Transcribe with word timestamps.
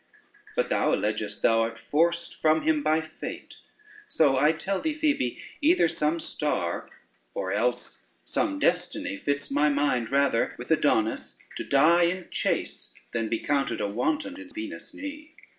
But 0.55 0.69
thou 0.69 0.95
allegest 0.95 1.43
that 1.43 1.47
thou 1.47 1.61
art 1.61 1.77
forced 1.77 2.33
from 2.33 2.63
him 2.63 2.81
by 2.81 3.01
fate: 3.01 3.57
so 4.07 4.35
I 4.35 4.51
tell 4.51 4.81
thee, 4.81 4.95
Phoebe, 4.95 5.39
either 5.61 5.87
some 5.87 6.19
star 6.19 6.89
or 7.35 7.51
else 7.51 8.01
some 8.25 8.57
destiny 8.57 9.15
fits 9.15 9.51
my 9.51 9.69
mind, 9.69 10.11
rather 10.11 10.55
with 10.57 10.71
Adonis 10.71 11.37
to 11.55 11.63
die 11.63 12.05
in 12.05 12.29
chase 12.31 12.95
than 13.11 13.29
be 13.29 13.37
counted 13.41 13.79
a 13.79 13.87
wanton 13.87 14.39
in 14.39 14.49
Venus' 14.49 14.91
knee. 14.95 15.35